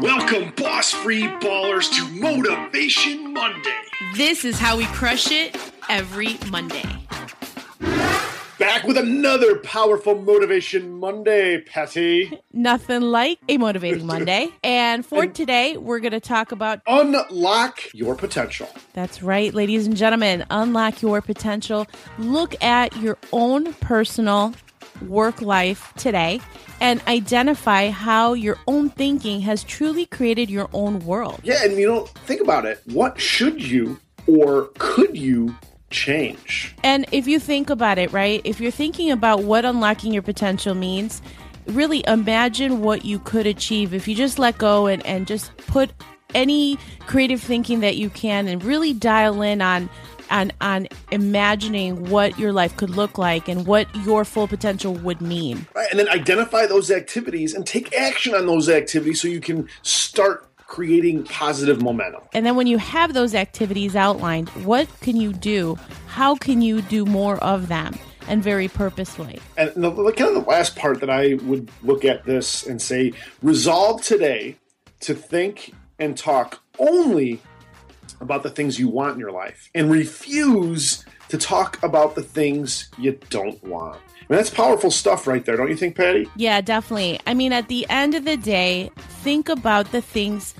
Welcome, 0.00 0.52
boss 0.56 0.92
free 0.92 1.22
ballers, 1.22 1.90
to 1.92 2.20
Motivation 2.20 3.32
Monday. 3.32 3.80
This 4.14 4.44
is 4.44 4.58
how 4.58 4.76
we 4.76 4.84
crush 4.86 5.30
it 5.30 5.56
every 5.88 6.38
Monday. 6.50 6.84
Back 8.58 8.84
with 8.84 8.96
another 8.96 9.58
powerful 9.58 10.14
Motivation 10.20 10.98
Monday, 10.98 11.60
Patty. 11.60 12.38
Nothing 12.52 13.02
like 13.02 13.38
a 13.48 13.58
motivating 13.58 14.06
Monday. 14.14 14.48
And 14.62 15.04
for 15.04 15.26
today, 15.26 15.76
we're 15.76 16.00
going 16.00 16.12
to 16.12 16.20
talk 16.20 16.52
about 16.52 16.80
Unlock 16.86 17.80
your 17.92 18.14
potential. 18.14 18.68
That's 18.92 19.22
right, 19.22 19.52
ladies 19.54 19.86
and 19.86 19.96
gentlemen. 19.96 20.44
Unlock 20.50 21.02
your 21.02 21.20
potential. 21.20 21.86
Look 22.18 22.62
at 22.62 22.96
your 22.96 23.18
own 23.32 23.74
personal 23.74 24.54
work 25.02 25.40
life 25.40 25.92
today 25.96 26.40
and 26.80 27.00
identify 27.06 27.90
how 27.90 28.32
your 28.32 28.58
own 28.66 28.90
thinking 28.90 29.40
has 29.42 29.64
truly 29.64 30.06
created 30.06 30.50
your 30.50 30.68
own 30.72 31.00
world. 31.00 31.40
Yeah, 31.42 31.64
and 31.64 31.76
you 31.78 31.86
know, 31.86 32.06
think 32.26 32.40
about 32.40 32.64
it. 32.64 32.80
What 32.86 33.20
should 33.20 33.62
you 33.62 34.00
or 34.26 34.70
could 34.78 35.16
you 35.16 35.54
change? 35.90 36.74
And 36.82 37.06
if 37.12 37.26
you 37.26 37.38
think 37.38 37.70
about 37.70 37.98
it, 37.98 38.12
right, 38.12 38.40
if 38.44 38.60
you're 38.60 38.70
thinking 38.70 39.10
about 39.10 39.44
what 39.44 39.64
unlocking 39.64 40.12
your 40.12 40.22
potential 40.22 40.74
means, 40.74 41.22
really 41.66 42.04
imagine 42.06 42.82
what 42.82 43.04
you 43.04 43.18
could 43.18 43.46
achieve 43.46 43.94
if 43.94 44.06
you 44.06 44.14
just 44.14 44.38
let 44.38 44.58
go 44.58 44.86
and, 44.86 45.04
and 45.06 45.26
just 45.26 45.56
put 45.56 45.90
any 46.34 46.76
creative 47.00 47.40
thinking 47.40 47.80
that 47.80 47.96
you 47.96 48.10
can 48.10 48.48
and 48.48 48.64
really 48.64 48.92
dial 48.92 49.40
in 49.40 49.62
on 49.62 49.88
on 50.34 50.52
on 50.60 50.88
imagining 51.10 52.10
what 52.10 52.38
your 52.38 52.52
life 52.52 52.76
could 52.76 52.90
look 52.90 53.16
like 53.16 53.48
and 53.48 53.66
what 53.66 53.86
your 54.04 54.24
full 54.24 54.48
potential 54.48 54.92
would 54.96 55.22
mean. 55.22 55.66
Right, 55.74 55.88
and 55.90 55.98
then 55.98 56.08
identify 56.08 56.66
those 56.66 56.90
activities 56.90 57.54
and 57.54 57.66
take 57.66 57.94
action 57.96 58.34
on 58.34 58.46
those 58.46 58.68
activities 58.68 59.22
so 59.22 59.28
you 59.28 59.40
can 59.40 59.68
start 59.82 60.50
creating 60.66 61.22
positive 61.24 61.80
momentum. 61.80 62.22
And 62.32 62.44
then 62.44 62.56
when 62.56 62.66
you 62.66 62.78
have 62.78 63.14
those 63.14 63.34
activities 63.34 63.94
outlined, 63.94 64.48
what 64.64 64.88
can 65.00 65.16
you 65.16 65.32
do? 65.32 65.78
How 66.08 66.34
can 66.34 66.62
you 66.62 66.82
do 66.82 67.04
more 67.04 67.36
of 67.38 67.68
them? 67.68 67.96
And 68.26 68.42
very 68.42 68.68
purposefully. 68.68 69.38
And 69.58 69.70
the, 69.76 69.90
kind 70.16 70.34
of 70.34 70.44
the 70.44 70.50
last 70.50 70.76
part 70.76 71.00
that 71.00 71.10
I 71.10 71.34
would 71.42 71.70
look 71.82 72.06
at 72.06 72.24
this 72.24 72.66
and 72.66 72.80
say, 72.80 73.12
resolve 73.42 74.02
today 74.02 74.56
to 75.00 75.14
think 75.14 75.74
and 75.98 76.16
talk 76.16 76.62
only 76.78 77.40
about 78.20 78.42
the 78.42 78.50
things 78.50 78.78
you 78.78 78.88
want 78.88 79.14
in 79.14 79.20
your 79.20 79.32
life 79.32 79.70
and 79.74 79.90
refuse 79.90 81.04
to 81.28 81.38
talk 81.38 81.82
about 81.82 82.14
the 82.14 82.22
things 82.22 82.90
you 82.98 83.18
don't 83.30 83.62
want. 83.64 83.96
I 83.96 84.32
mean, 84.32 84.38
that's 84.38 84.50
powerful 84.50 84.90
stuff 84.90 85.26
right 85.26 85.44
there, 85.44 85.56
don't 85.56 85.68
you 85.68 85.76
think, 85.76 85.96
Patty? 85.96 86.28
Yeah, 86.36 86.60
definitely. 86.60 87.20
I 87.26 87.34
mean, 87.34 87.52
at 87.52 87.68
the 87.68 87.86
end 87.90 88.14
of 88.14 88.24
the 88.24 88.36
day, 88.36 88.90
think 88.96 89.48
about 89.48 89.92
the 89.92 90.00
things 90.00 90.54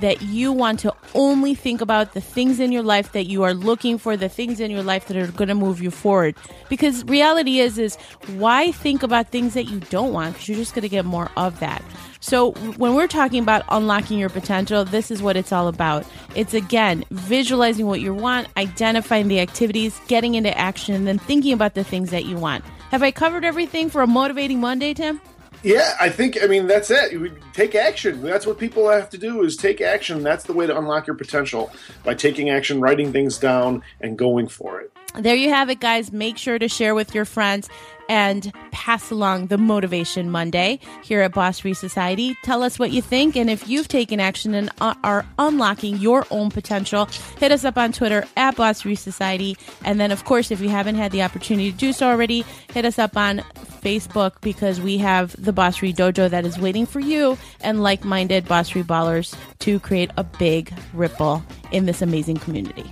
that 0.00 0.22
you 0.22 0.52
want 0.52 0.78
to 0.80 0.94
only 1.14 1.54
think 1.54 1.80
about 1.80 2.14
the 2.14 2.20
things 2.20 2.60
in 2.60 2.70
your 2.72 2.82
life 2.82 3.12
that 3.12 3.24
you 3.24 3.42
are 3.42 3.52
looking 3.52 3.98
for 3.98 4.16
the 4.16 4.28
things 4.28 4.60
in 4.60 4.70
your 4.70 4.82
life 4.82 5.06
that 5.06 5.16
are 5.16 5.30
going 5.32 5.48
to 5.48 5.54
move 5.54 5.82
you 5.82 5.90
forward 5.90 6.34
because 6.68 7.04
reality 7.04 7.58
is 7.58 7.76
is 7.76 7.96
why 8.36 8.70
think 8.70 9.02
about 9.02 9.28
things 9.30 9.52
that 9.54 9.64
you 9.64 9.80
don't 9.90 10.12
want 10.12 10.32
because 10.32 10.48
you're 10.48 10.56
just 10.56 10.74
going 10.74 10.82
to 10.82 10.88
get 10.88 11.04
more 11.04 11.28
of 11.36 11.58
that 11.58 11.82
so 12.20 12.52
when 12.76 12.94
we're 12.94 13.06
talking 13.06 13.42
about 13.42 13.64
unlocking 13.70 14.18
your 14.18 14.28
potential, 14.28 14.84
this 14.84 15.10
is 15.10 15.22
what 15.22 15.38
it's 15.38 15.52
all 15.52 15.68
about. 15.68 16.04
It's 16.34 16.54
again 16.54 17.04
visualizing 17.10 17.86
what 17.86 18.00
you 18.00 18.14
want, 18.14 18.48
identifying 18.56 19.28
the 19.28 19.40
activities, 19.40 20.00
getting 20.08 20.34
into 20.34 20.56
action, 20.56 20.94
and 20.94 21.06
then 21.06 21.18
thinking 21.18 21.52
about 21.52 21.74
the 21.74 21.84
things 21.84 22.10
that 22.10 22.24
you 22.24 22.36
want. 22.36 22.64
Have 22.90 23.02
I 23.02 23.10
covered 23.10 23.44
everything 23.44 23.90
for 23.90 24.02
a 24.02 24.06
motivating 24.06 24.60
Monday, 24.60 24.94
Tim? 24.94 25.20
Yeah, 25.62 25.94
I 26.00 26.08
think 26.08 26.38
I 26.42 26.46
mean 26.46 26.66
that's 26.66 26.90
it. 26.90 27.12
take 27.52 27.74
action. 27.74 28.22
That's 28.22 28.46
what 28.46 28.58
people 28.58 28.88
have 28.88 29.10
to 29.10 29.18
do 29.18 29.42
is 29.42 29.56
take 29.56 29.80
action. 29.80 30.22
That's 30.22 30.44
the 30.44 30.54
way 30.54 30.66
to 30.66 30.76
unlock 30.76 31.06
your 31.06 31.16
potential 31.16 31.70
by 32.02 32.14
taking 32.14 32.48
action, 32.48 32.80
writing 32.80 33.12
things 33.12 33.36
down, 33.36 33.82
and 34.00 34.16
going 34.16 34.48
for 34.48 34.80
it. 34.80 34.90
There 35.18 35.34
you 35.34 35.50
have 35.50 35.70
it, 35.70 35.80
guys. 35.80 36.12
Make 36.12 36.38
sure 36.38 36.58
to 36.58 36.68
share 36.68 36.94
with 36.94 37.14
your 37.14 37.24
friends 37.24 37.68
and 38.08 38.52
pass 38.72 39.10
along 39.10 39.46
the 39.46 39.58
Motivation 39.58 40.30
Monday 40.30 40.80
here 41.04 41.20
at 41.20 41.32
Boss 41.32 41.60
Free 41.60 41.74
Society. 41.74 42.36
Tell 42.42 42.62
us 42.62 42.78
what 42.78 42.90
you 42.90 43.00
think, 43.00 43.36
and 43.36 43.48
if 43.48 43.68
you've 43.68 43.86
taken 43.86 44.18
action 44.18 44.54
and 44.54 44.70
are 44.80 45.24
unlocking 45.38 45.96
your 45.98 46.26
own 46.30 46.50
potential, 46.50 47.06
hit 47.38 47.52
us 47.52 47.64
up 47.64 47.76
on 47.76 47.92
Twitter 47.92 48.24
at 48.36 48.56
Boss 48.56 48.82
Free 48.82 48.96
Society. 48.96 49.56
And 49.84 50.00
then, 50.00 50.10
of 50.10 50.24
course, 50.24 50.50
if 50.50 50.60
you 50.60 50.68
haven't 50.68 50.96
had 50.96 51.12
the 51.12 51.22
opportunity 51.22 51.70
to 51.70 51.78
do 51.78 51.92
so 51.92 52.08
already, 52.08 52.44
hit 52.72 52.84
us 52.84 52.98
up 52.98 53.16
on 53.16 53.38
Facebook 53.82 54.40
because 54.40 54.80
we 54.80 54.98
have 54.98 55.34
the 55.42 55.52
Boss 55.52 55.76
Free 55.76 55.92
Dojo 55.92 56.28
that 56.30 56.44
is 56.44 56.58
waiting 56.58 56.86
for 56.86 57.00
you 57.00 57.38
and 57.60 57.82
like 57.82 58.04
minded 58.04 58.46
Boss 58.46 58.70
Free 58.70 58.82
Ballers 58.82 59.36
to 59.60 59.78
create 59.80 60.10
a 60.16 60.24
big 60.24 60.72
ripple 60.94 61.44
in 61.70 61.86
this 61.86 62.02
amazing 62.02 62.38
community. 62.38 62.90